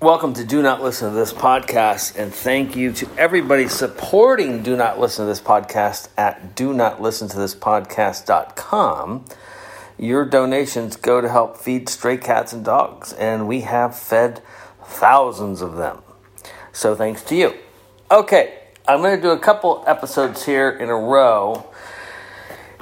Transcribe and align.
Welcome 0.00 0.34
to 0.34 0.44
Do 0.44 0.62
Not 0.62 0.80
Listen 0.80 1.10
to 1.10 1.14
This 1.16 1.32
podcast, 1.32 2.16
and 2.16 2.32
thank 2.32 2.76
you 2.76 2.92
to 2.92 3.08
everybody 3.18 3.66
supporting 3.66 4.62
Do 4.62 4.76
Not 4.76 5.00
Listen 5.00 5.24
to 5.24 5.28
This 5.28 5.40
podcast 5.40 6.08
at 6.16 6.54
do 6.54 6.72
not 6.72 7.02
listen 7.02 7.26
to 7.30 7.36
this 7.36 7.56
podcast.com. 7.56 9.24
Your 9.98 10.24
donations 10.24 10.94
go 10.94 11.20
to 11.20 11.28
help 11.28 11.56
feed 11.56 11.88
stray 11.88 12.16
cats 12.16 12.52
and 12.52 12.64
dogs, 12.64 13.12
and 13.12 13.48
we 13.48 13.62
have 13.62 13.98
fed 13.98 14.40
thousands 14.84 15.62
of 15.62 15.74
them. 15.74 15.98
So 16.70 16.94
thanks 16.94 17.24
to 17.24 17.34
you. 17.34 17.54
Okay, 18.08 18.56
I'm 18.86 19.00
going 19.00 19.16
to 19.16 19.20
do 19.22 19.30
a 19.30 19.38
couple 19.40 19.82
episodes 19.84 20.46
here 20.46 20.70
in 20.70 20.90
a 20.90 20.96
row, 20.96 21.68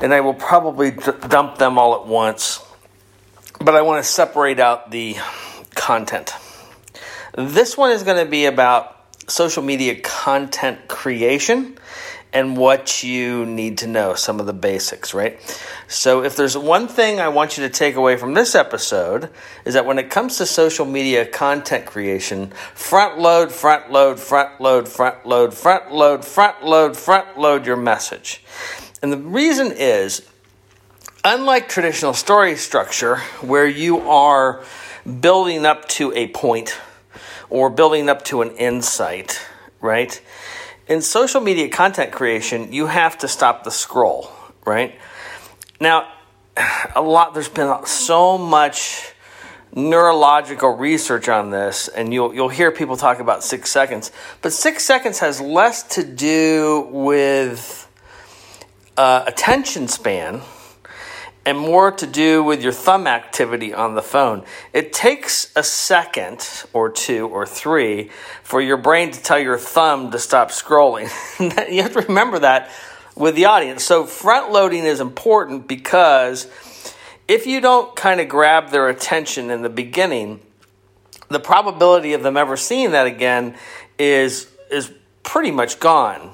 and 0.02 0.12
I 0.12 0.20
will 0.20 0.34
probably 0.34 0.90
d- 0.90 1.12
dump 1.28 1.56
them 1.56 1.78
all 1.78 1.94
at 1.94 2.06
once, 2.06 2.62
but 3.58 3.74
I 3.74 3.80
want 3.80 4.04
to 4.04 4.06
separate 4.06 4.60
out 4.60 4.90
the 4.90 5.16
content. 5.74 6.34
This 7.36 7.76
one 7.76 7.90
is 7.90 8.02
going 8.02 8.24
to 8.24 8.30
be 8.30 8.46
about 8.46 8.96
social 9.28 9.62
media 9.62 10.00
content 10.00 10.88
creation 10.88 11.76
and 12.32 12.56
what 12.56 13.02
you 13.02 13.44
need 13.44 13.78
to 13.78 13.86
know, 13.86 14.14
some 14.14 14.40
of 14.40 14.46
the 14.46 14.54
basics, 14.54 15.12
right? 15.12 15.38
So, 15.86 16.24
if 16.24 16.34
there's 16.34 16.56
one 16.56 16.88
thing 16.88 17.20
I 17.20 17.28
want 17.28 17.58
you 17.58 17.64
to 17.64 17.70
take 17.70 17.94
away 17.94 18.16
from 18.16 18.32
this 18.32 18.54
episode, 18.54 19.28
is 19.66 19.74
that 19.74 19.84
when 19.84 19.98
it 19.98 20.08
comes 20.08 20.38
to 20.38 20.46
social 20.46 20.86
media 20.86 21.26
content 21.26 21.84
creation, 21.84 22.52
front 22.74 23.18
load, 23.18 23.52
front 23.52 23.92
load, 23.92 24.18
front 24.18 24.58
load, 24.58 24.88
front 24.88 25.26
load, 25.26 25.52
front 25.52 25.92
load, 25.92 26.24
front 26.24 26.64
load, 26.64 26.96
front 26.96 27.38
load 27.38 27.66
your 27.66 27.76
message. 27.76 28.42
And 29.02 29.12
the 29.12 29.18
reason 29.18 29.72
is, 29.76 30.26
unlike 31.22 31.68
traditional 31.68 32.14
story 32.14 32.56
structure, 32.56 33.16
where 33.42 33.66
you 33.66 34.08
are 34.08 34.64
building 35.20 35.66
up 35.66 35.86
to 35.88 36.14
a 36.14 36.28
point, 36.28 36.78
or 37.50 37.70
building 37.70 38.08
up 38.08 38.24
to 38.26 38.42
an 38.42 38.50
insight, 38.56 39.40
right? 39.80 40.20
In 40.88 41.02
social 41.02 41.40
media 41.40 41.68
content 41.68 42.12
creation, 42.12 42.72
you 42.72 42.86
have 42.86 43.18
to 43.18 43.28
stop 43.28 43.64
the 43.64 43.70
scroll, 43.70 44.30
right? 44.64 44.98
Now, 45.80 46.12
a 46.94 47.02
lot, 47.02 47.34
there's 47.34 47.48
been 47.48 47.84
so 47.86 48.38
much 48.38 49.12
neurological 49.74 50.70
research 50.70 51.28
on 51.28 51.50
this, 51.50 51.88
and 51.88 52.12
you'll, 52.12 52.34
you'll 52.34 52.48
hear 52.48 52.72
people 52.72 52.96
talk 52.96 53.18
about 53.18 53.44
six 53.44 53.70
seconds, 53.70 54.10
but 54.40 54.52
six 54.52 54.84
seconds 54.84 55.18
has 55.18 55.40
less 55.40 55.82
to 55.82 56.02
do 56.02 56.88
with 56.90 57.82
uh, 58.96 59.24
attention 59.26 59.86
span 59.88 60.40
and 61.46 61.56
more 61.56 61.92
to 61.92 62.06
do 62.08 62.42
with 62.42 62.60
your 62.60 62.72
thumb 62.72 63.06
activity 63.06 63.72
on 63.72 63.94
the 63.94 64.02
phone. 64.02 64.44
It 64.72 64.92
takes 64.92 65.52
a 65.54 65.62
second 65.62 66.64
or 66.72 66.90
two 66.90 67.28
or 67.28 67.46
three 67.46 68.10
for 68.42 68.60
your 68.60 68.76
brain 68.76 69.12
to 69.12 69.22
tell 69.22 69.38
your 69.38 69.56
thumb 69.56 70.10
to 70.10 70.18
stop 70.18 70.50
scrolling. 70.50 71.08
you 71.72 71.82
have 71.82 71.92
to 71.92 72.00
remember 72.00 72.40
that 72.40 72.70
with 73.14 73.36
the 73.36 73.44
audience. 73.44 73.84
So, 73.84 74.04
front 74.04 74.50
loading 74.50 74.82
is 74.84 75.00
important 75.00 75.68
because 75.68 76.48
if 77.28 77.46
you 77.46 77.60
don't 77.60 77.94
kind 77.94 78.20
of 78.20 78.28
grab 78.28 78.70
their 78.70 78.88
attention 78.88 79.50
in 79.50 79.62
the 79.62 79.70
beginning, 79.70 80.40
the 81.28 81.40
probability 81.40 82.12
of 82.12 82.24
them 82.24 82.36
ever 82.36 82.56
seeing 82.56 82.90
that 82.90 83.06
again 83.06 83.54
is 83.98 84.48
is 84.70 84.92
pretty 85.22 85.52
much 85.52 85.78
gone 85.78 86.32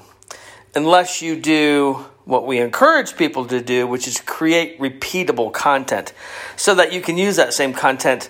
unless 0.75 1.21
you 1.21 1.39
do 1.39 2.05
what 2.25 2.47
we 2.47 2.59
encourage 2.59 3.15
people 3.17 3.45
to 3.47 3.61
do, 3.61 3.85
which 3.85 4.07
is 4.07 4.21
create 4.21 4.79
repeatable 4.79 5.51
content 5.51 6.13
so 6.55 6.75
that 6.75 6.93
you 6.93 7.01
can 7.01 7.17
use 7.17 7.35
that 7.35 7.53
same 7.53 7.73
content 7.73 8.29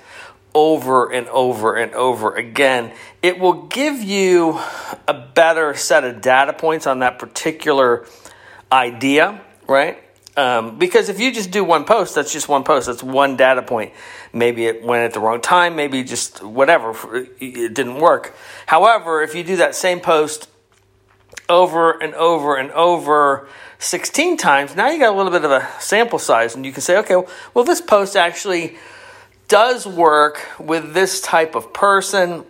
over 0.55 1.11
and 1.11 1.27
over 1.27 1.75
and 1.75 1.93
over 1.93 2.35
again. 2.35 2.91
It 3.21 3.39
will 3.39 3.63
give 3.63 4.01
you 4.01 4.59
a 5.07 5.13
better 5.13 5.73
set 5.75 6.03
of 6.03 6.21
data 6.21 6.53
points 6.53 6.87
on 6.87 6.99
that 6.99 7.19
particular 7.19 8.05
idea, 8.71 9.41
right? 9.67 9.99
Um, 10.35 10.79
because 10.79 11.09
if 11.09 11.19
you 11.19 11.31
just 11.31 11.51
do 11.51 11.63
one 11.63 11.85
post, 11.85 12.15
that's 12.15 12.33
just 12.33 12.49
one 12.49 12.63
post. 12.63 12.87
That's 12.87 13.03
one 13.03 13.37
data 13.37 13.61
point. 13.61 13.93
Maybe 14.31 14.65
it 14.65 14.83
went 14.83 15.03
at 15.03 15.13
the 15.13 15.19
wrong 15.19 15.41
time. 15.41 15.75
Maybe 15.75 16.03
just 16.03 16.43
whatever. 16.43 17.27
It 17.39 17.75
didn't 17.75 17.99
work. 17.99 18.35
However, 18.65 19.21
if 19.21 19.35
you 19.35 19.43
do 19.43 19.57
that 19.57 19.75
same 19.75 19.99
post 19.99 20.49
over 21.49 21.91
and 21.91 22.15
over 22.15 22.55
and 22.55 22.71
over 22.71 23.47
16 23.83 24.37
times, 24.37 24.75
now 24.75 24.89
you 24.89 24.97
got 24.97 25.13
a 25.13 25.17
little 25.17 25.31
bit 25.31 25.43
of 25.43 25.51
a 25.51 25.67
sample 25.79 26.17
size, 26.17 26.55
and 26.55 26.65
you 26.65 26.71
can 26.71 26.81
say, 26.81 26.97
okay, 26.99 27.21
well, 27.53 27.65
this 27.65 27.81
post 27.81 28.15
actually 28.15 28.77
does 29.49 29.85
work 29.85 30.47
with 30.57 30.93
this 30.93 31.19
type 31.19 31.53
of 31.53 31.73
person. 31.73 32.45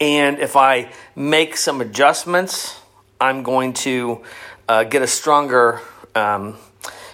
And 0.00 0.38
if 0.38 0.54
I 0.54 0.92
make 1.16 1.56
some 1.56 1.80
adjustments, 1.80 2.78
I'm 3.20 3.42
going 3.42 3.72
to 3.72 4.22
uh, 4.68 4.84
get 4.84 5.00
a 5.00 5.06
stronger, 5.06 5.80
um, 6.14 6.56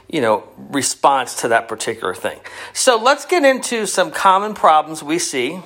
you 0.09 0.21
know, 0.21 0.49
response 0.59 1.43
to 1.43 1.49
that 1.49 1.69
particular 1.69 2.15
thing. 2.15 2.41
So 2.73 3.01
let's 3.01 3.27
get 3.27 3.45
into 3.45 3.87
some 3.87 4.11
common 4.11 4.55
problems 4.55 5.05
we 5.05 5.21
see 5.21 5.61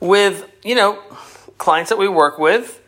with, 0.00 0.50
you 0.64 0.74
know, 0.74 1.00
clients 1.56 1.90
that 1.90 1.98
we 1.98 2.08
work 2.08 2.38
with 2.38 2.82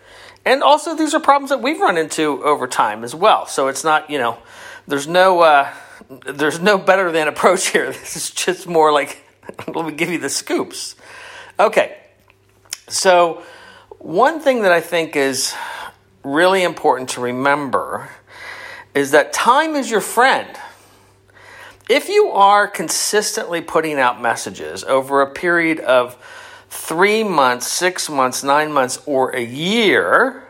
and 0.45 0.62
also, 0.62 0.95
these 0.97 1.15
are 1.15 1.21
problems 1.21 1.51
that 1.51 1.61
we've 1.61 1.81
run 1.81 1.99
into 1.99 2.43
over 2.43 2.67
time 2.67 3.05
as 3.05 3.15
well. 3.15 3.47
So 3.47 3.69
it's 3.69 3.84
not, 3.84 4.09
you 4.09 4.19
know, 4.19 4.39
there's 4.87 5.06
no, 5.06 5.41
uh, 5.41 5.73
there's 6.09 6.61
no 6.61 6.78
better 6.78 7.12
than 7.12 7.28
approach 7.28 7.69
here. 7.69 7.93
This 7.93 8.17
is 8.17 8.31
just 8.31 8.67
more 8.67 8.93
like, 8.93 9.23
let 9.75 9.87
me 9.87 9.93
give 9.93 10.09
you 10.11 10.19
the 10.19 10.31
scoops. 10.31 10.97
Okay. 11.59 11.97
So, 12.89 13.43
one 13.99 14.41
thing 14.41 14.62
that 14.62 14.73
I 14.73 14.81
think 14.81 15.15
is 15.15 15.55
really 16.25 16.62
important 16.62 17.11
to 17.11 17.21
remember 17.21 18.09
is 18.95 19.11
that 19.11 19.33
time 19.33 19.77
is 19.77 19.91
your 19.91 20.01
friend. 20.01 20.49
If 21.89 22.09
you 22.09 22.31
are 22.31 22.67
consistently 22.67 23.61
putting 23.61 23.99
out 23.99 24.21
messages 24.21 24.84
over 24.84 25.22
a 25.22 25.31
period 25.31 25.81
of 25.81 26.17
three 26.71 27.25
months, 27.25 27.67
six 27.67 28.09
months, 28.09 28.43
nine 28.43 28.73
months, 28.73 29.03
or 29.05 29.35
a 29.35 29.45
year, 29.45 30.45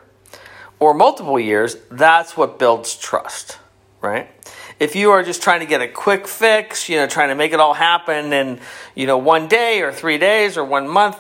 or 0.79 0.95
multiple 0.95 1.41
years, 1.41 1.77
that's 1.91 2.37
what 2.37 2.59
builds 2.59 2.97
trust, 2.97 3.59
right? 4.01 4.31
If 4.79 4.95
you 4.95 5.11
are 5.11 5.23
just 5.23 5.43
trying 5.43 5.61
to 5.61 5.67
get 5.67 5.81
a 5.81 5.89
quick 5.89 6.29
fix, 6.29 6.89
you 6.89 6.97
know, 6.97 7.07
trying 7.07 7.31
to 7.31 7.35
make 7.35 7.53
it 7.53 7.61
all 7.61 7.75
happen 7.75 8.33
in, 8.33 8.61
you 8.95 9.07
know, 9.07 9.19
one 9.19 9.49
day 9.49 9.83
or 9.83 9.93
three 9.93 10.19
days 10.19 10.57
or 10.57 10.65
one 10.65 10.89
month, 10.89 11.19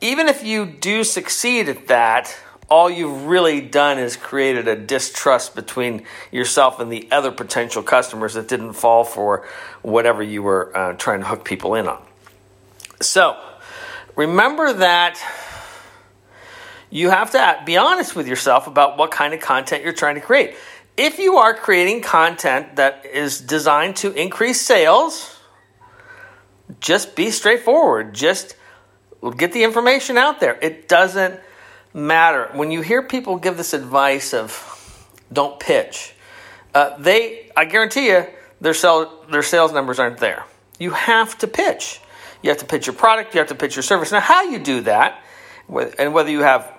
even 0.00 0.28
if 0.28 0.44
you 0.44 0.66
do 0.66 1.04
succeed 1.04 1.68
at 1.68 1.88
that, 1.88 2.36
all 2.70 2.90
you've 2.90 3.24
really 3.24 3.60
done 3.60 3.98
is 3.98 4.16
created 4.16 4.68
a 4.68 4.76
distrust 4.76 5.54
between 5.54 6.02
yourself 6.32 6.80
and 6.80 6.90
the 6.90 7.08
other 7.10 7.30
potential 7.30 7.82
customers 7.82 8.34
that 8.34 8.48
didn't 8.48 8.72
fall 8.72 9.04
for 9.04 9.46
whatever 9.82 10.22
you 10.22 10.42
were 10.42 10.74
uh, 10.76 10.92
trying 10.94 11.20
to 11.20 11.26
hook 11.26 11.44
people 11.44 11.74
in 11.74 11.86
on. 11.86 12.02
So, 13.00 13.38
remember 14.16 14.72
that 14.72 15.20
you 16.90 17.10
have 17.10 17.32
to 17.32 17.62
be 17.66 17.76
honest 17.76 18.14
with 18.14 18.28
yourself 18.28 18.66
about 18.66 18.96
what 18.96 19.10
kind 19.10 19.34
of 19.34 19.40
content 19.40 19.82
you're 19.82 19.92
trying 19.92 20.14
to 20.14 20.20
create. 20.20 20.54
If 20.96 21.18
you 21.18 21.36
are 21.38 21.54
creating 21.54 22.02
content 22.02 22.76
that 22.76 23.04
is 23.04 23.40
designed 23.40 23.96
to 23.96 24.12
increase 24.12 24.60
sales, 24.60 25.36
just 26.80 27.16
be 27.16 27.30
straightforward. 27.30 28.14
Just 28.14 28.54
get 29.36 29.52
the 29.52 29.64
information 29.64 30.16
out 30.16 30.38
there. 30.38 30.56
It 30.62 30.88
doesn't 30.88 31.40
matter. 31.92 32.48
When 32.52 32.70
you 32.70 32.82
hear 32.82 33.02
people 33.02 33.38
give 33.38 33.56
this 33.56 33.74
advice 33.74 34.32
of 34.32 34.70
don't 35.32 35.58
pitch, 35.58 36.14
uh, 36.74 36.96
they, 36.98 37.50
I 37.56 37.64
guarantee 37.64 38.08
you, 38.08 38.26
their, 38.60 38.74
sell, 38.74 39.24
their 39.30 39.42
sales 39.42 39.72
numbers 39.72 39.98
aren't 39.98 40.18
there. 40.18 40.44
You 40.78 40.90
have 40.90 41.36
to 41.38 41.48
pitch. 41.48 42.00
You 42.44 42.50
have 42.50 42.58
to 42.58 42.66
pitch 42.66 42.86
your 42.86 42.94
product, 42.94 43.32
you 43.34 43.38
have 43.38 43.48
to 43.48 43.54
pitch 43.54 43.74
your 43.74 43.82
service. 43.82 44.12
Now, 44.12 44.20
how 44.20 44.42
you 44.42 44.58
do 44.58 44.82
that, 44.82 45.18
and 45.98 46.12
whether 46.12 46.30
you 46.30 46.40
have 46.40 46.70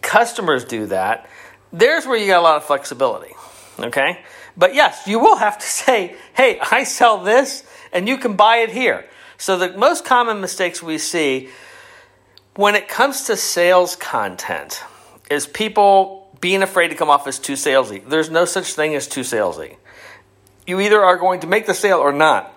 customers 0.00 0.64
do 0.64 0.86
that, 0.86 1.30
there's 1.72 2.04
where 2.04 2.16
you 2.16 2.26
got 2.26 2.40
a 2.40 2.42
lot 2.42 2.56
of 2.56 2.64
flexibility. 2.64 3.32
Okay? 3.78 4.24
But 4.56 4.74
yes, 4.74 5.06
you 5.06 5.20
will 5.20 5.36
have 5.36 5.56
to 5.56 5.66
say, 5.84 6.16
hey, 6.34 6.58
I 6.58 6.82
sell 6.82 7.22
this 7.22 7.62
and 7.92 8.08
you 8.08 8.18
can 8.18 8.34
buy 8.34 8.56
it 8.56 8.70
here. 8.70 9.06
So, 9.38 9.56
the 9.56 9.78
most 9.78 10.04
common 10.04 10.40
mistakes 10.40 10.82
we 10.82 10.98
see 10.98 11.50
when 12.56 12.74
it 12.74 12.88
comes 12.88 13.22
to 13.26 13.36
sales 13.36 13.94
content 13.94 14.82
is 15.30 15.46
people 15.46 16.28
being 16.40 16.60
afraid 16.60 16.88
to 16.88 16.96
come 16.96 17.08
off 17.08 17.28
as 17.28 17.38
too 17.38 17.52
salesy. 17.52 18.04
There's 18.04 18.30
no 18.30 18.46
such 18.46 18.72
thing 18.72 18.96
as 18.96 19.06
too 19.06 19.20
salesy. 19.20 19.76
You 20.66 20.80
either 20.80 21.00
are 21.00 21.18
going 21.18 21.38
to 21.40 21.46
make 21.46 21.66
the 21.66 21.74
sale 21.74 21.98
or 21.98 22.12
not. 22.12 22.51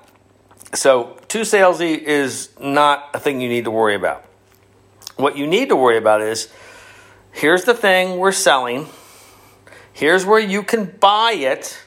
So, 0.74 1.18
too 1.28 1.42
salesy 1.42 1.98
is 1.98 2.50
not 2.60 3.10
a 3.14 3.20
thing 3.20 3.40
you 3.42 3.50
need 3.50 3.66
to 3.66 3.72
worry 3.72 3.96
about. 3.96 4.26
What 5.16 5.38
you 5.38 5.48
need 5.48 5.70
to 5.70 5.76
worry 5.76 5.98
about 5.98 6.22
is 6.22 6.50
here's 7.32 7.64
the 7.64 7.74
thing 7.74 8.18
we're 8.18 8.32
selling, 8.32 8.88
here's 9.94 10.26
where 10.26 10.40
you 10.40 10.64
can 10.64 10.86
buy 10.86 11.34
it, 11.34 11.82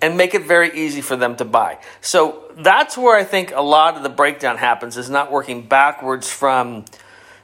and 0.00 0.16
make 0.16 0.34
it 0.34 0.44
very 0.44 0.76
easy 0.76 1.00
for 1.00 1.16
them 1.16 1.36
to 1.36 1.44
buy. 1.44 1.78
So, 2.00 2.50
that's 2.56 2.96
where 2.96 3.16
I 3.16 3.24
think 3.24 3.52
a 3.52 3.62
lot 3.62 3.96
of 3.96 4.02
the 4.02 4.08
breakdown 4.08 4.56
happens 4.56 4.96
is 4.96 5.08
not 5.08 5.30
working 5.30 5.68
backwards 5.68 6.30
from 6.30 6.84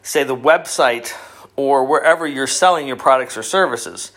say, 0.05 0.22
the 0.22 0.37
website 0.37 1.12
or 1.56 1.84
wherever 1.84 2.26
you're 2.26 2.46
selling 2.46 2.87
your 2.87 2.96
products 2.96 3.37
or 3.37 3.43
services. 3.43 4.12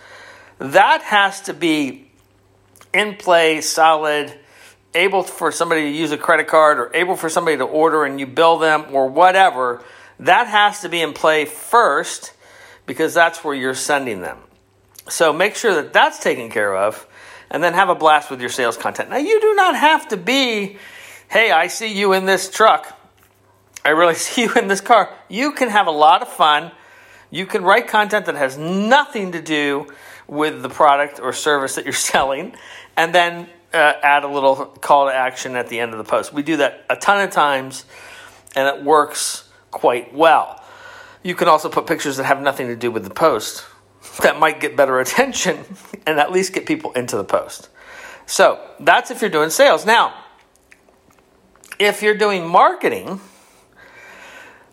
That 0.60 1.02
has 1.04 1.42
to 1.42 1.54
be 1.54 2.12
in 2.94 3.16
play, 3.16 3.62
solid, 3.62 4.38
able 4.98 5.24
for 5.24 5.52
somebody 5.52 5.84
to 5.84 5.90
use 5.90 6.12
a 6.12 6.18
credit 6.18 6.48
card 6.48 6.80
or 6.80 6.92
able 6.94 7.16
for 7.16 7.30
somebody 7.30 7.58
to 7.58 7.64
order 7.64 8.04
and 8.04 8.20
you 8.20 8.28
bill 8.28 8.58
them 8.58 8.86
or 8.92 9.08
whatever. 9.08 9.84
That 10.20 10.48
has 10.48 10.82
to 10.82 10.90
be 10.90 11.02
in 11.02 11.14
play 11.14 11.46
first 11.46 12.34
because 12.86 13.14
that's 13.14 13.44
where 13.44 13.54
you're 13.54 13.76
sending 13.76 14.22
them. 14.22 14.40
So 15.08 15.32
make 15.32 15.56
sure 15.56 15.76
that 15.76 15.94
that's 15.94 16.20
taken 16.20 16.50
care 16.50 16.76
of 16.76 17.08
and 17.50 17.64
then 17.64 17.74
have 17.74 17.90
a 17.90 17.96
blast 17.96 18.30
with 18.30 18.42
your 18.42 18.50
sales 18.50 18.76
content. 18.76 19.10
Now, 19.10 19.18
you 19.18 19.40
do 19.40 19.54
not 19.54 19.76
have 19.76 20.10
to 20.10 20.18
be, 20.18 20.78
hey, 21.30 21.52
I 21.52 21.68
see 21.68 21.98
you 21.98 22.14
in 22.14 22.26
this 22.26 22.50
truck. 22.50 22.98
I 23.86 23.90
really 23.90 24.16
see 24.26 24.44
you 24.44 24.54
in 24.56 24.68
this 24.68 24.82
car. 24.82 25.14
You 25.30 25.52
can 25.52 25.70
have 25.70 25.88
a 25.88 25.92
lot 25.92 26.22
of 26.22 26.28
fun. 26.28 26.72
You 27.30 27.46
can 27.46 27.64
write 27.64 27.88
content 27.88 28.26
that 28.26 28.36
has 28.36 28.58
nothing 28.58 29.34
to 29.34 29.42
do 29.42 29.88
with 30.28 30.62
the 30.62 30.70
product 30.70 31.20
or 31.20 31.32
service 31.32 31.76
that 31.76 31.86
you're 31.86 31.94
selling, 32.14 32.56
and 32.96 33.14
then 33.14 33.48
uh, 33.74 33.94
add 34.02 34.24
a 34.24 34.28
little 34.28 34.66
call 34.66 35.08
to 35.08 35.14
action 35.14 35.56
at 35.56 35.68
the 35.68 35.80
end 35.80 35.92
of 35.92 35.98
the 35.98 36.04
post. 36.04 36.34
We 36.34 36.44
do 36.44 36.58
that 36.58 36.86
a 36.90 36.96
ton 36.96 37.22
of 37.22 37.32
times, 37.32 37.86
and 38.56 38.68
it 38.68 38.84
works 38.84 39.48
quite 39.72 40.14
well. 40.14 40.64
You 41.24 41.36
can 41.36 41.48
also 41.48 41.70
put 41.70 41.88
pictures 41.88 42.18
that 42.18 42.24
have 42.24 42.42
nothing 42.42 42.68
to 42.68 42.76
do 42.76 42.92
with 42.92 43.04
the 43.04 43.14
post 43.14 43.66
that 44.22 44.40
might 44.40 44.60
get 44.60 44.76
better 44.76 45.00
attention 45.00 45.64
and 46.08 46.20
at 46.20 46.32
least 46.32 46.54
get 46.54 46.66
people 46.66 46.92
into 46.94 47.18
the 47.18 47.24
post. 47.24 47.70
So 48.26 48.60
that's 48.80 49.12
if 49.12 49.22
you're 49.22 49.30
doing 49.30 49.50
sales. 49.50 49.86
Now, 49.86 50.14
if 51.80 52.02
you're 52.02 52.18
doing 52.18 52.48
marketing, 52.48 53.22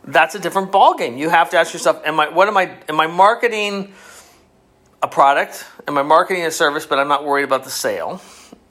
that's 0.05 0.35
a 0.35 0.39
different 0.39 0.73
ballgame. 0.73 1.19
You 1.19 1.29
have 1.29 1.51
to 1.51 1.59
ask 1.59 1.73
yourself, 1.73 2.03
am 2.05 2.19
I 2.19 2.29
what 2.29 2.49
am 2.49 2.57
I 2.57 2.77
am 2.89 3.01
I 3.01 3.07
marketing 3.07 3.93
a 5.03 5.09
product? 5.09 5.65
Am 5.87 5.97
I 5.97 6.03
marketing 6.03 6.45
a 6.45 6.51
service, 6.51 6.87
but 6.87 6.99
I'm 6.99 7.09
not 7.09 7.25
worried 7.25 7.45
about 7.45 7.65
the 7.65 7.71
sale? 7.71 8.21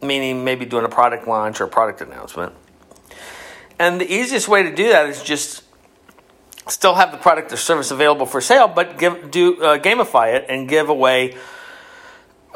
Meaning 0.03 0.44
maybe 0.44 0.65
doing 0.65 0.85
a 0.85 0.89
product 0.89 1.27
launch 1.27 1.61
or 1.61 1.65
a 1.65 1.69
product 1.69 2.01
announcement. 2.01 2.53
And 3.79 4.00
the 4.00 4.11
easiest 4.11 4.47
way 4.47 4.63
to 4.63 4.73
do 4.73 4.89
that 4.89 5.09
is 5.09 5.23
just 5.23 5.63
still 6.67 6.94
have 6.94 7.11
the 7.11 7.17
product 7.17 7.51
or 7.51 7.57
service 7.57 7.91
available 7.91 8.25
for 8.25 8.41
sale, 8.41 8.67
but 8.67 8.97
give 8.97 9.31
do 9.31 9.61
uh, 9.61 9.77
gamify 9.77 10.35
it 10.35 10.45
and 10.50 10.69
give 10.69 10.89
away 10.89 11.35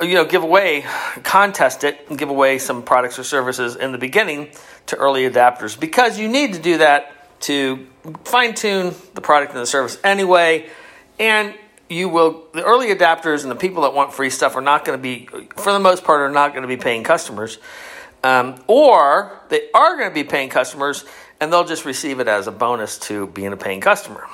you 0.01 0.13
know 0.13 0.25
give 0.25 0.43
away 0.43 0.85
contest 1.23 1.83
it 1.83 2.05
and 2.09 2.17
give 2.17 2.29
away 2.29 2.59
some 2.59 2.83
products 2.83 3.17
or 3.17 3.23
services 3.23 3.75
in 3.75 3.91
the 3.91 3.97
beginning 3.97 4.49
to 4.85 4.95
early 4.95 5.27
adapters 5.27 5.79
because 5.79 6.19
you 6.19 6.27
need 6.27 6.53
to 6.53 6.59
do 6.59 6.77
that 6.77 7.13
to 7.41 7.87
fine 8.23 8.53
tune 8.53 8.93
the 9.15 9.21
product 9.21 9.53
and 9.53 9.61
the 9.61 9.65
service 9.65 9.97
anyway 10.03 10.69
and 11.19 11.53
you 11.89 12.09
will 12.09 12.47
the 12.53 12.63
early 12.63 12.87
adapters 12.87 13.43
and 13.43 13.51
the 13.51 13.55
people 13.55 13.83
that 13.83 13.93
want 13.93 14.13
free 14.13 14.29
stuff 14.29 14.55
are 14.55 14.61
not 14.61 14.83
going 14.83 14.97
to 14.97 15.01
be 15.01 15.27
for 15.55 15.71
the 15.71 15.79
most 15.79 16.03
part 16.03 16.21
are 16.21 16.31
not 16.31 16.51
going 16.51 16.63
to 16.63 16.67
be 16.67 16.77
paying 16.77 17.03
customers 17.03 17.59
um, 18.23 18.61
or 18.67 19.39
they 19.49 19.69
are 19.73 19.95
going 19.95 20.09
to 20.09 20.13
be 20.13 20.23
paying 20.23 20.49
customers 20.49 21.05
and 21.39 21.51
they'll 21.51 21.65
just 21.65 21.85
receive 21.85 22.19
it 22.19 22.27
as 22.27 22.47
a 22.47 22.51
bonus 22.51 22.97
to 22.97 23.27
being 23.27 23.53
a 23.53 23.57
paying 23.57 23.81
customer. 23.81 24.27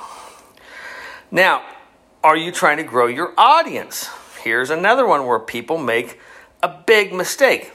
Now, 1.30 1.62
are 2.22 2.36
you 2.36 2.52
trying 2.52 2.78
to 2.78 2.82
grow 2.82 3.06
your 3.06 3.34
audience? 3.36 4.08
Here's 4.42 4.70
another 4.70 5.06
one 5.06 5.26
where 5.26 5.38
people 5.38 5.78
make 5.78 6.18
a 6.62 6.68
big 6.68 7.12
mistake. 7.12 7.72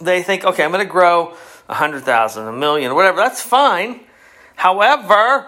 They 0.00 0.22
think, 0.22 0.44
okay, 0.44 0.64
I'm 0.64 0.70
going 0.70 0.84
to 0.84 0.90
grow 0.90 1.36
a 1.68 1.74
hundred 1.74 2.02
thousand, 2.04 2.46
a 2.46 2.52
million, 2.52 2.94
whatever. 2.94 3.16
That's 3.16 3.42
fine. 3.42 4.00
However, 4.54 5.46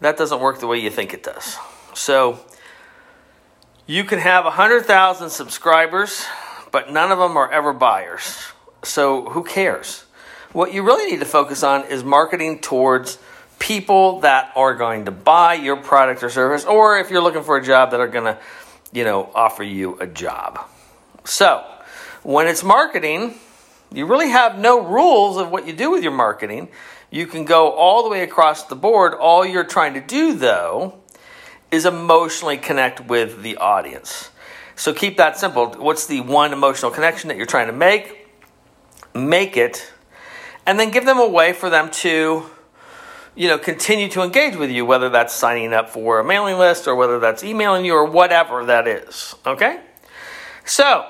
that 0.00 0.16
doesn't 0.16 0.40
work 0.40 0.60
the 0.60 0.66
way 0.66 0.78
you 0.78 0.90
think 0.90 1.14
it 1.14 1.22
does. 1.22 1.56
So 1.94 2.38
you 3.86 4.04
can 4.04 4.18
have 4.18 4.46
a 4.46 4.50
hundred 4.50 4.86
thousand 4.86 5.30
subscribers, 5.30 6.24
but 6.70 6.92
none 6.92 7.12
of 7.12 7.18
them 7.18 7.36
are 7.36 7.50
ever 7.50 7.72
buyers. 7.72 8.38
So 8.82 9.28
who 9.30 9.44
cares? 9.44 10.04
What 10.52 10.72
you 10.72 10.82
really 10.82 11.10
need 11.10 11.20
to 11.20 11.26
focus 11.26 11.62
on 11.62 11.84
is 11.84 12.04
marketing 12.04 12.60
towards 12.60 13.18
people 13.58 14.20
that 14.20 14.52
are 14.56 14.74
going 14.74 15.04
to 15.04 15.10
buy 15.10 15.54
your 15.54 15.76
product 15.76 16.22
or 16.22 16.30
service, 16.30 16.64
or 16.64 16.98
if 16.98 17.10
you're 17.10 17.22
looking 17.22 17.42
for 17.42 17.56
a 17.56 17.62
job 17.62 17.92
that 17.92 18.00
are 18.00 18.08
going 18.08 18.24
to, 18.24 18.38
you 18.92 19.04
know, 19.04 19.30
offer 19.34 19.62
you 19.62 19.98
a 20.00 20.06
job. 20.06 20.68
So, 21.24 21.64
when 22.22 22.48
it's 22.48 22.62
marketing, 22.62 23.34
you 23.92 24.06
really 24.06 24.30
have 24.30 24.58
no 24.58 24.80
rules 24.80 25.36
of 25.36 25.50
what 25.50 25.66
you 25.66 25.72
do 25.72 25.90
with 25.90 26.02
your 26.02 26.12
marketing. 26.12 26.68
You 27.10 27.26
can 27.26 27.44
go 27.44 27.70
all 27.72 28.02
the 28.02 28.08
way 28.08 28.22
across 28.22 28.64
the 28.64 28.76
board. 28.76 29.14
All 29.14 29.44
you're 29.46 29.64
trying 29.64 29.94
to 29.94 30.00
do, 30.00 30.34
though, 30.34 31.01
is 31.72 31.86
emotionally 31.86 32.58
connect 32.58 33.00
with 33.00 33.42
the 33.42 33.56
audience. 33.56 34.30
So 34.76 34.92
keep 34.92 35.16
that 35.16 35.38
simple. 35.38 35.72
What's 35.72 36.06
the 36.06 36.20
one 36.20 36.52
emotional 36.52 36.90
connection 36.90 37.28
that 37.28 37.36
you're 37.36 37.46
trying 37.46 37.66
to 37.66 37.72
make? 37.72 38.28
Make 39.14 39.56
it 39.56 39.92
and 40.66 40.78
then 40.78 40.90
give 40.90 41.04
them 41.04 41.18
a 41.18 41.28
way 41.28 41.52
for 41.52 41.70
them 41.70 41.90
to 41.90 42.44
you 43.34 43.48
know 43.48 43.58
continue 43.58 44.08
to 44.08 44.22
engage 44.22 44.56
with 44.56 44.70
you 44.70 44.84
whether 44.84 45.08
that's 45.08 45.32
signing 45.32 45.72
up 45.72 45.90
for 45.90 46.20
a 46.20 46.24
mailing 46.24 46.58
list 46.58 46.86
or 46.86 46.94
whether 46.94 47.18
that's 47.18 47.42
emailing 47.42 47.84
you 47.84 47.94
or 47.94 48.04
whatever 48.04 48.64
that 48.64 48.86
is 48.86 49.34
okay 49.46 49.80
so 50.64 51.06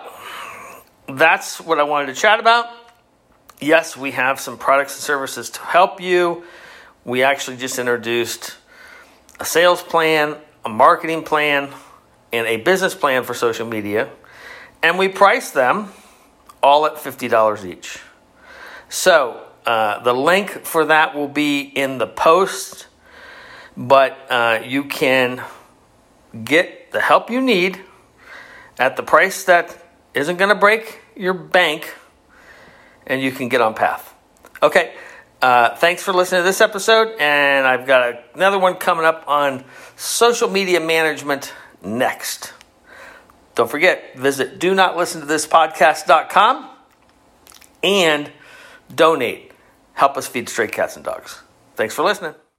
that's 1.08 1.60
what 1.60 1.78
i 1.78 1.82
wanted 1.82 2.06
to 2.06 2.14
chat 2.14 2.38
about 2.38 2.66
yes 3.60 3.96
we 3.96 4.12
have 4.12 4.40
some 4.40 4.56
products 4.56 4.94
and 4.94 5.02
services 5.02 5.50
to 5.50 5.60
help 5.60 6.00
you 6.00 6.44
we 7.04 7.22
actually 7.22 7.56
just 7.56 7.78
introduced 7.78 8.56
a 9.40 9.44
sales 9.44 9.82
plan 9.82 10.36
a 10.64 10.68
marketing 10.68 11.22
plan 11.22 11.70
and 12.32 12.46
a 12.46 12.56
business 12.56 12.94
plan 12.94 13.24
for 13.24 13.34
social 13.34 13.66
media 13.66 14.10
and 14.82 14.98
we 14.98 15.08
price 15.08 15.50
them 15.50 15.92
all 16.62 16.86
at 16.86 16.94
$50 16.94 17.64
each 17.64 17.98
so 18.88 19.46
uh, 19.64 20.00
the 20.00 20.12
link 20.12 20.50
for 20.64 20.86
that 20.86 21.14
will 21.14 21.28
be 21.28 21.60
in 21.60 21.98
the 21.98 22.06
post, 22.06 22.88
but 23.76 24.18
uh, 24.28 24.60
you 24.66 24.84
can 24.84 25.42
get 26.44 26.90
the 26.90 27.00
help 27.00 27.30
you 27.30 27.40
need 27.40 27.80
at 28.78 28.96
the 28.96 29.02
price 29.02 29.44
that 29.44 29.82
isn't 30.14 30.36
going 30.36 30.48
to 30.48 30.56
break 30.56 31.00
your 31.14 31.34
bank, 31.34 31.94
and 33.06 33.22
you 33.22 33.30
can 33.30 33.48
get 33.48 33.60
on 33.60 33.74
path. 33.74 34.14
Okay. 34.62 34.94
Uh, 35.42 35.74
thanks 35.74 36.04
for 36.04 36.12
listening 36.12 36.38
to 36.38 36.44
this 36.44 36.60
episode, 36.60 37.16
and 37.18 37.66
I've 37.66 37.84
got 37.84 38.22
another 38.34 38.60
one 38.60 38.76
coming 38.76 39.04
up 39.04 39.24
on 39.26 39.64
social 39.96 40.48
media 40.48 40.78
management 40.78 41.52
next. 41.82 42.52
Don't 43.56 43.68
forget, 43.68 44.16
visit 44.16 44.60
do 44.60 44.72
not 44.72 44.96
listen 44.96 45.20
to 45.20 45.26
this 45.26 45.44
podcast.com 45.46 46.70
and 47.82 48.30
donate. 48.94 49.50
Help 49.94 50.16
us 50.16 50.28
feed 50.28 50.48
stray 50.48 50.68
cats 50.68 50.94
and 50.94 51.04
dogs. 51.04 51.42
Thanks 51.74 51.94
for 51.94 52.04
listening. 52.04 52.41